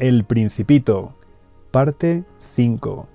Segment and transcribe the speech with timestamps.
[0.00, 1.12] El Principito,
[1.70, 3.06] parte 5.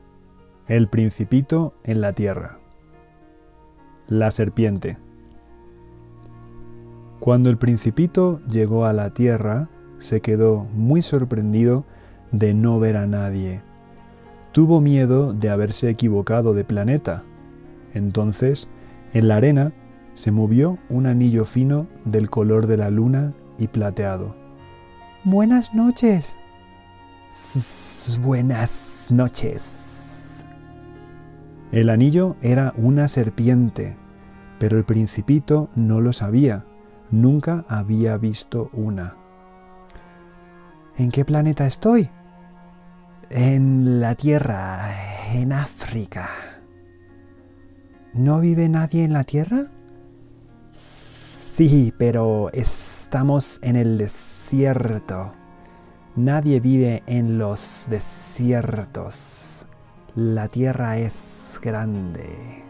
[0.67, 2.59] El Principito en la Tierra.
[4.07, 4.99] La serpiente.
[7.19, 9.67] Cuando el Principito llegó a la Tierra,
[9.97, 11.85] se quedó muy sorprendido
[12.31, 13.63] de no ver a nadie.
[14.51, 17.23] Tuvo miedo de haberse equivocado de planeta.
[17.95, 18.67] Entonces,
[19.11, 19.73] en la arena
[20.13, 24.35] se movió un anillo fino del color de la luna y plateado.
[25.23, 26.37] Buenas noches.
[28.21, 30.45] Buenas noches.
[31.71, 33.97] El anillo era una serpiente,
[34.57, 36.65] pero el principito no lo sabía.
[37.11, 39.17] Nunca había visto una.
[40.97, 42.09] ¿En qué planeta estoy?
[43.29, 44.95] En la Tierra,
[45.33, 46.29] en África.
[48.13, 49.71] ¿No vive nadie en la Tierra?
[50.71, 55.33] Sí, pero estamos en el desierto.
[56.15, 59.67] Nadie vive en los desiertos.
[60.15, 62.63] La tierra es grande.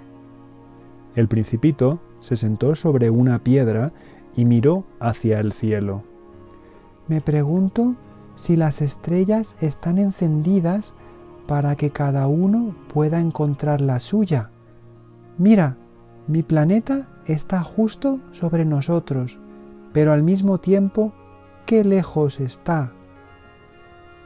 [1.14, 3.94] El principito se sentó sobre una piedra
[4.36, 6.02] y miró hacia el cielo.
[7.08, 7.94] Me pregunto
[8.34, 10.96] si las estrellas están encendidas
[11.46, 14.50] para que cada uno pueda encontrar la suya.
[15.38, 15.78] Mira,
[16.28, 19.40] mi planeta está justo sobre nosotros,
[19.94, 21.14] pero al mismo tiempo,
[21.68, 22.92] qué lejos está.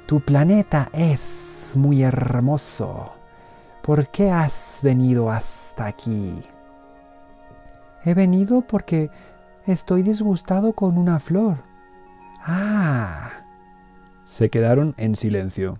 [0.10, 3.14] Tu planeta es muy hermoso.
[3.84, 6.34] ¿Por qué has venido hasta aquí?
[8.04, 9.12] He venido porque
[9.68, 11.60] estoy disgustado con una flor.
[12.42, 13.30] Ah.
[14.26, 15.78] Se quedaron en silencio.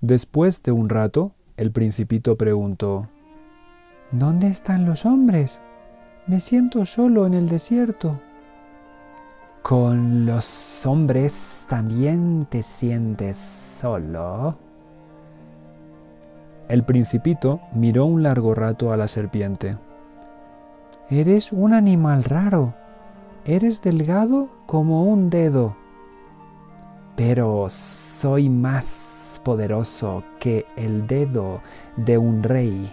[0.00, 3.10] Después de un rato, el principito preguntó,
[4.10, 5.60] ¿Dónde están los hombres?
[6.26, 8.22] Me siento solo en el desierto.
[9.64, 14.58] Con los hombres también te sientes solo.
[16.68, 19.78] El principito miró un largo rato a la serpiente.
[21.08, 22.74] Eres un animal raro.
[23.46, 25.78] Eres delgado como un dedo.
[27.16, 31.62] Pero soy más poderoso que el dedo
[31.96, 32.92] de un rey.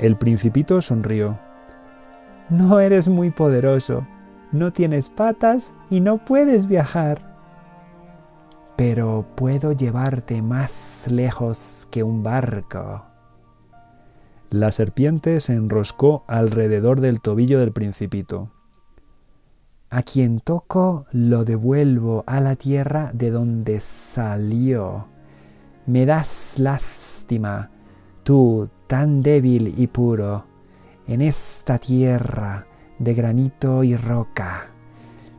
[0.00, 1.38] El principito sonrió.
[2.50, 4.04] No eres muy poderoso
[4.52, 7.34] no tienes patas y no puedes viajar.
[8.76, 13.04] Pero puedo llevarte más lejos que un barco.
[14.50, 18.50] La serpiente se enroscó alrededor del tobillo del principito.
[19.90, 25.08] A quien toco lo devuelvo a la tierra de donde salió.
[25.86, 27.70] Me das lástima,
[28.24, 30.44] tú tan débil y puro,
[31.06, 32.66] en esta tierra
[32.98, 34.70] de granito y roca.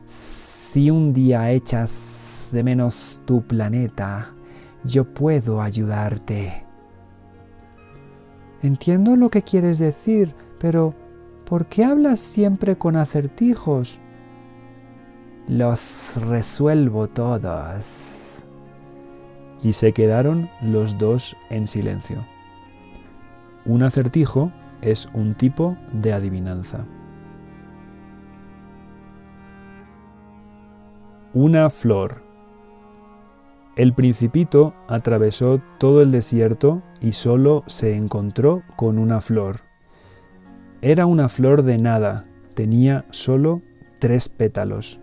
[0.04, 4.34] Si un día echas de menos tu planeta,
[4.84, 6.64] yo puedo ayudarte.
[8.62, 10.94] Entiendo lo que quieres decir, pero
[11.44, 14.00] ¿por qué hablas siempre con acertijos?
[15.46, 18.44] Los resuelvo todos.
[19.62, 22.26] Y se quedaron los dos en silencio.
[23.64, 24.52] Un acertijo
[24.82, 26.86] es un tipo de adivinanza.
[31.40, 32.20] Una flor.
[33.76, 39.60] El principito atravesó todo el desierto y solo se encontró con una flor.
[40.82, 43.62] Era una flor de nada, tenía solo
[44.00, 44.98] tres pétalos.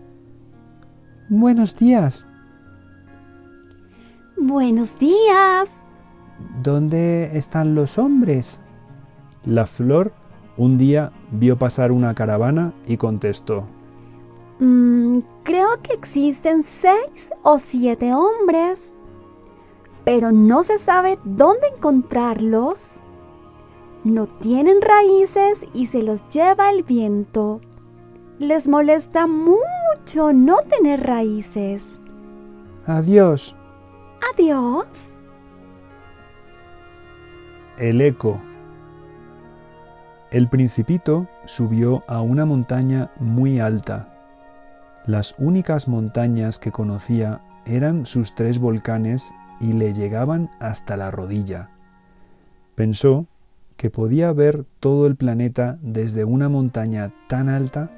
[1.30, 2.28] Buenos días.
[4.36, 5.70] Buenos días.
[6.62, 8.60] ¿Dónde están los hombres?
[9.46, 10.12] La flor
[10.58, 13.70] un día vio pasar una caravana y contestó.
[14.58, 18.88] Mm, creo que existen seis o siete hombres,
[20.04, 22.90] pero no se sabe dónde encontrarlos.
[24.02, 27.60] No tienen raíces y se los lleva el viento.
[28.38, 32.00] Les molesta mucho no tener raíces.
[32.86, 33.56] Adiós.
[34.32, 34.86] Adiós.
[37.78, 38.40] El eco.
[40.30, 44.15] El principito subió a una montaña muy alta
[45.06, 51.70] las únicas montañas que conocía eran sus tres volcanes y le llegaban hasta la rodilla.
[52.74, 53.26] Pensó
[53.76, 57.90] que podía ver todo el planeta desde una montaña tan alta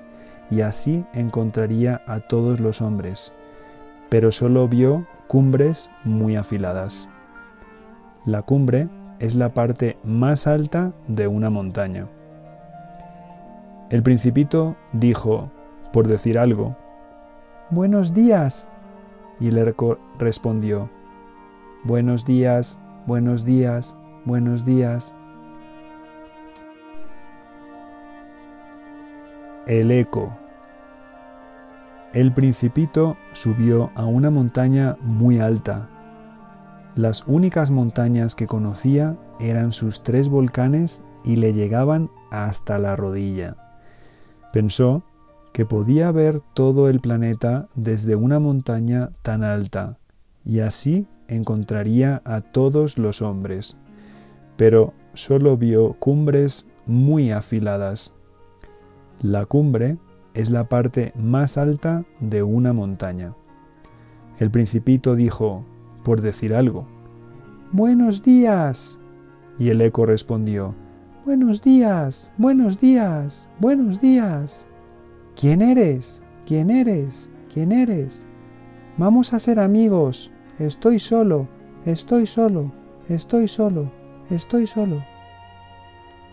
[0.51, 3.33] y así encontraría a todos los hombres,
[4.11, 7.09] pero solo vio cumbres muy afiladas.
[8.27, 8.89] La cumbre
[9.19, 12.07] es la parte más alta de una montaña.
[13.91, 15.51] El principito dijo,
[15.93, 16.77] por decir algo,
[17.71, 18.67] Buenos días.
[19.41, 20.89] Y eco respondió,
[21.85, 23.95] Buenos días, buenos días,
[24.25, 25.15] buenos días.
[29.67, 30.35] El eco.
[32.15, 35.91] El principito subió a una montaña muy alta.
[36.95, 43.57] Las únicas montañas que conocía eran sus tres volcanes y le llegaban hasta la rodilla.
[44.55, 45.03] Pensó
[45.59, 49.99] que podía ver todo el planeta desde una montaña tan alta,
[50.45, 53.77] y así encontraría a todos los hombres.
[54.57, 58.15] Pero solo vio cumbres muy afiladas.
[59.21, 59.99] La cumbre
[60.33, 63.35] es la parte más alta de una montaña.
[64.39, 65.65] El principito dijo,
[66.05, 66.87] por decir algo,
[67.73, 69.01] Buenos días.
[69.59, 70.77] Y el eco respondió,
[71.25, 74.69] Buenos días, buenos días, buenos días.
[75.39, 76.21] ¿Quién eres?
[76.47, 77.31] ¿Quién eres?
[77.55, 78.27] ¿Quién eres?
[78.97, 80.33] Vamos a ser amigos.
[80.59, 81.47] Estoy solo,
[81.85, 82.73] estoy solo,
[83.09, 83.93] estoy solo,
[84.31, 85.05] estoy solo.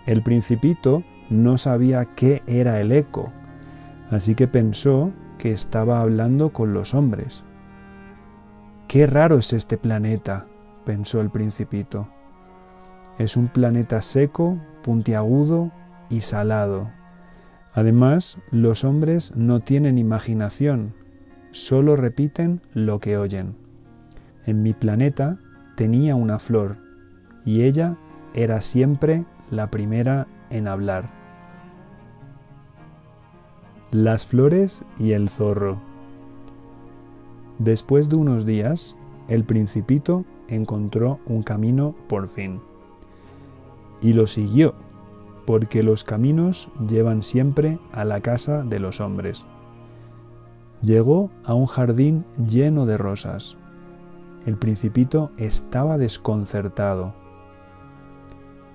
[0.07, 3.31] El principito no sabía qué era el eco,
[4.09, 7.43] así que pensó que estaba hablando con los hombres.
[8.87, 10.47] Qué raro es este planeta,
[10.83, 12.07] pensó el principito.
[13.19, 15.71] Es un planeta seco, puntiagudo
[16.09, 16.89] y salado.
[17.75, 20.93] Además, los hombres no tienen imaginación,
[21.51, 23.53] solo repiten lo que oyen.
[24.45, 25.37] En mi planeta
[25.75, 26.77] tenía una flor
[27.43, 27.97] y ella
[28.33, 31.11] era siempre la primera en hablar.
[33.91, 35.77] Las flores y el zorro.
[37.59, 38.95] Después de unos días,
[39.27, 42.61] el principito encontró un camino por fin.
[44.01, 44.75] Y lo siguió,
[45.45, 49.47] porque los caminos llevan siempre a la casa de los hombres.
[50.81, 53.57] Llegó a un jardín lleno de rosas.
[54.45, 57.15] El principito estaba desconcertado.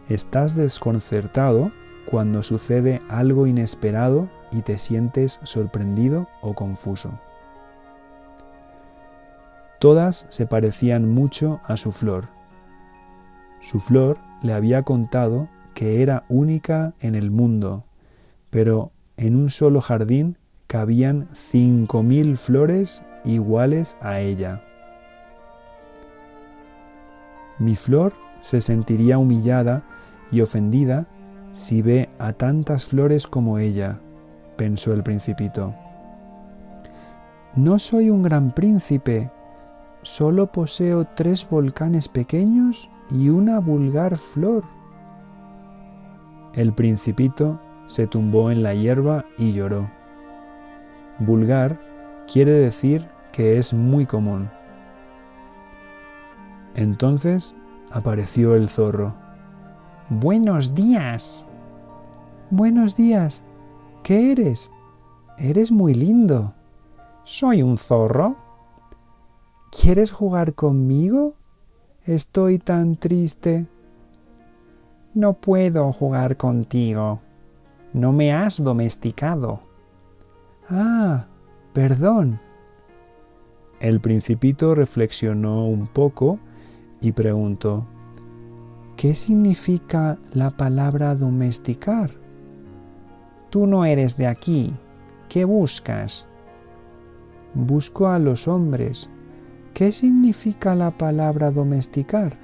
[0.09, 1.71] Estás desconcertado
[2.07, 7.13] cuando sucede algo inesperado y te sientes sorprendido o confuso.
[9.79, 12.29] Todas se parecían mucho a su flor.
[13.61, 15.49] Su flor le había contado
[15.81, 17.87] que era única en el mundo,
[18.51, 20.37] pero en un solo jardín
[20.67, 24.63] cabían cinco mil flores iguales a ella.
[27.59, 29.83] Mi flor se sentiría humillada
[30.31, 31.07] y ofendida
[31.53, 34.01] si ve a tantas flores como ella,
[34.59, 35.75] pensó el principito.
[37.57, 39.31] No soy un gran príncipe,
[40.03, 44.80] solo poseo tres volcanes pequeños y una vulgar flor.
[46.55, 49.91] El principito se tumbó en la hierba y lloró.
[51.19, 51.81] Vulgar
[52.27, 54.51] quiere decir que es muy común.
[56.75, 57.55] Entonces
[57.91, 59.15] apareció el zorro.
[60.09, 61.47] Buenos días.
[62.51, 63.45] Buenos días.
[64.03, 64.73] ¿Qué eres?
[65.39, 66.55] Eres muy lindo.
[67.23, 68.37] Soy un zorro.
[69.71, 71.35] ¿Quieres jugar conmigo?
[72.05, 73.69] Estoy tan triste.
[75.15, 77.21] No puedo jugar contigo.
[77.93, 79.61] No me has domesticado.
[80.69, 81.27] Ah,
[81.73, 82.39] perdón.
[83.81, 86.39] El principito reflexionó un poco
[87.01, 87.87] y preguntó,
[88.97, 92.13] ¿qué significa la palabra domesticar?
[93.51, 94.73] Tú no eres de aquí.
[95.29, 96.29] ¿Qué buscas?
[97.55, 99.11] Busco a los hombres.
[99.75, 102.39] ¿Qué significa la palabra domesticar?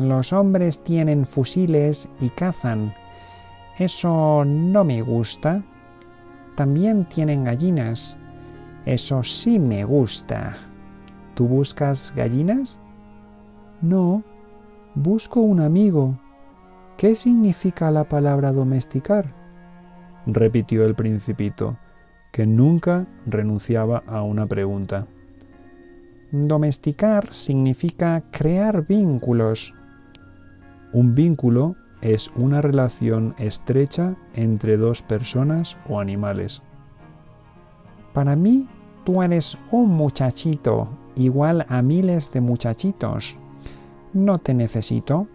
[0.00, 2.94] Los hombres tienen fusiles y cazan.
[3.78, 5.62] Eso no me gusta.
[6.54, 8.16] También tienen gallinas.
[8.86, 10.56] Eso sí me gusta.
[11.34, 12.80] ¿Tú buscas gallinas?
[13.80, 14.22] No,
[14.94, 16.18] busco un amigo.
[16.96, 19.44] ¿Qué significa la palabra domesticar?
[20.26, 21.76] repitió el principito,
[22.32, 25.06] que nunca renunciaba a una pregunta.
[26.42, 29.72] Domesticar significa crear vínculos.
[30.92, 36.64] Un vínculo es una relación estrecha entre dos personas o animales.
[38.12, 38.68] Para mí,
[39.04, 43.36] tú eres un muchachito igual a miles de muchachitos.
[44.12, 45.28] No te necesito.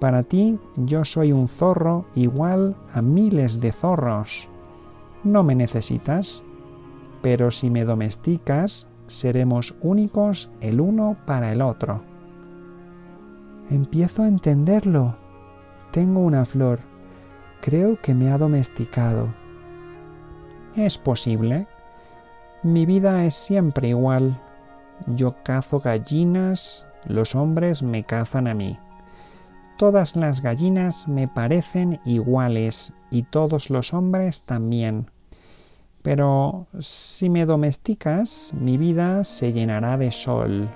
[0.00, 4.50] Para ti yo soy un zorro igual a miles de zorros.
[5.24, 6.44] No me necesitas.
[7.22, 12.02] Pero si me domesticas, seremos únicos el uno para el otro.
[13.68, 15.16] Empiezo a entenderlo.
[15.90, 16.78] Tengo una flor.
[17.60, 19.34] Creo que me ha domesticado.
[20.76, 21.66] Es posible.
[22.62, 24.40] Mi vida es siempre igual.
[25.08, 28.78] Yo cazo gallinas, los hombres me cazan a mí.
[29.76, 35.10] Todas las gallinas me parecen iguales y todos los hombres también.
[36.02, 40.68] Pero si me domesticas, mi vida se llenará de sol.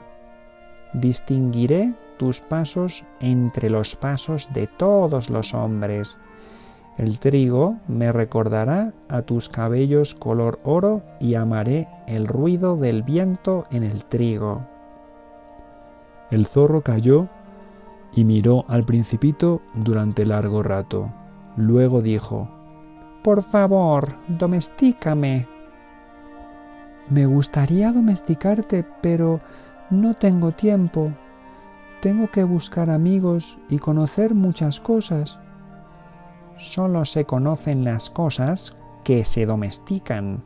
[0.92, 6.18] Distinguiré tus pasos entre los pasos de todos los hombres.
[6.98, 13.66] El trigo me recordará a tus cabellos color oro y amaré el ruido del viento
[13.72, 14.66] en el trigo.
[16.30, 17.28] El zorro cayó
[18.14, 21.12] y miró al principito durante largo rato.
[21.56, 22.48] Luego dijo,
[23.24, 25.48] Por favor, domestícame.
[27.10, 29.40] Me gustaría domesticarte, pero
[29.90, 31.12] no tengo tiempo.
[32.00, 35.40] Tengo que buscar amigos y conocer muchas cosas.
[36.56, 40.44] Solo se conocen las cosas que se domestican.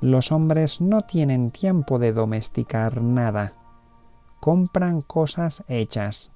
[0.00, 3.52] Los hombres no tienen tiempo de domesticar nada.
[4.40, 6.32] Compran cosas hechas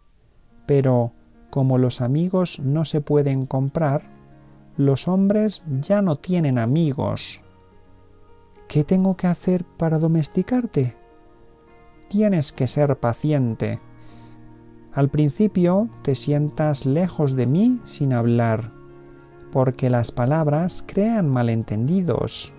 [0.67, 1.13] pero
[1.51, 4.03] como los amigos no se pueden comprar,
[4.77, 7.43] los hombres ya no tienen amigos.
[8.69, 10.97] ¿Qué tengo que hacer para domesticarte?
[12.09, 13.81] Tienes que ser paciente.
[14.93, 18.73] Al principio te sientas lejos de mí sin hablar,
[19.53, 22.53] porque las palabras crean malentendidos.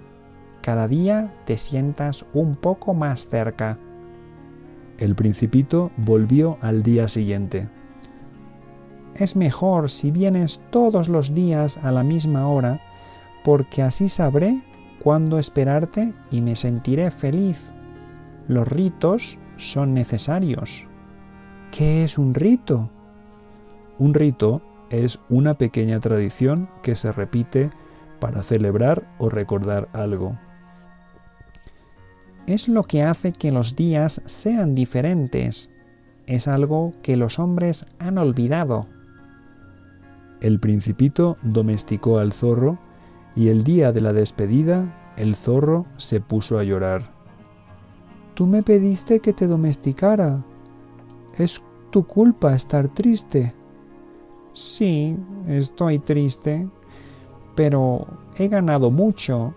[0.62, 3.78] Cada día te sientas un poco más cerca.
[4.98, 7.70] El principito volvió al día siguiente
[9.16, 12.82] es mejor si vienes todos los días a la misma hora,
[13.44, 14.62] porque así sabré
[15.02, 17.72] cuándo esperarte y me sentiré feliz.
[18.48, 20.88] Los ritos son necesarios.
[21.72, 22.90] ¿Qué es un rito?
[23.98, 27.70] Un rito es una pequeña tradición que se repite
[28.20, 30.38] para celebrar o recordar algo.
[32.48, 35.72] Es lo que hace que los días sean diferentes.
[36.28, 38.88] Es algo que los hombres han olvidado.
[40.46, 42.78] El principito domesticó al zorro
[43.36, 47.16] y el día de la despedida el zorro se puso a llorar.
[48.36, 50.46] Tú me pediste que te domesticara.
[51.40, 53.56] Es tu culpa estar triste.
[54.54, 56.70] Sí, estoy triste,
[57.56, 58.06] pero
[58.38, 59.56] he ganado mucho.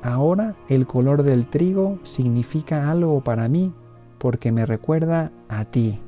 [0.00, 3.74] Ahora el color del trigo significa algo para mí
[4.16, 6.00] porque me recuerda a ti.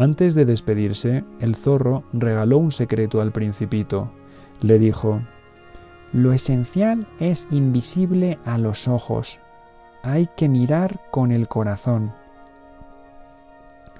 [0.00, 4.12] Antes de despedirse, el zorro regaló un secreto al principito.
[4.60, 5.22] Le dijo,
[6.12, 9.40] Lo esencial es invisible a los ojos.
[10.04, 12.14] Hay que mirar con el corazón.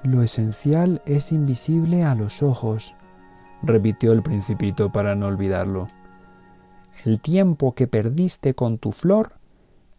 [0.05, 2.95] Lo esencial es invisible a los ojos,
[3.65, 5.89] repitió el principito para no olvidarlo.
[7.05, 9.33] El tiempo que perdiste con tu flor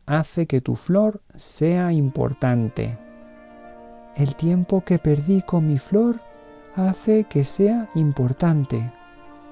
[0.06, 3.08] hace que tu flor sea importante.
[4.15, 6.19] El tiempo que perdí con mi flor
[6.75, 8.91] hace que sea importante,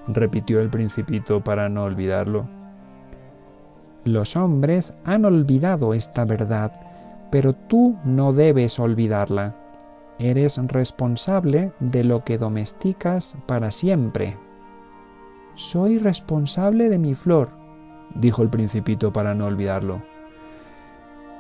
[0.08, 2.48] repitió el principito para no olvidarlo.
[4.04, 6.72] Los hombres han olvidado esta verdad,
[7.32, 9.56] pero tú no debes olvidarla.
[10.20, 14.38] Eres responsable de lo que domesticas para siempre.
[15.54, 17.50] Soy responsable de mi flor,
[18.16, 20.02] dijo el principito para no olvidarlo.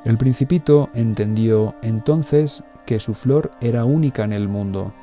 [0.07, 4.93] El principito entendió entonces que su flor era única en el mundo.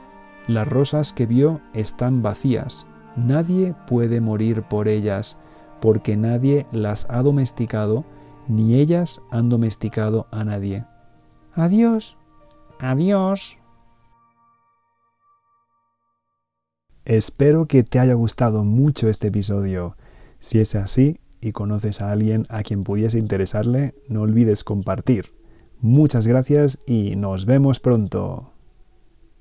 [0.47, 2.87] Las rosas que vio están vacías.
[3.15, 5.37] Nadie puede morir por ellas,
[5.83, 8.07] porque nadie las ha domesticado,
[8.49, 10.87] ni ellas han domesticado a nadie.
[11.53, 12.17] Adiós.
[12.79, 13.59] Adiós.
[17.05, 19.99] Espero que te haya gustado mucho este episodio.
[20.39, 25.27] Si es así y conoces a alguien a quien pudiese interesarle, no olvides compartir.
[25.79, 28.54] Muchas gracias y nos vemos pronto.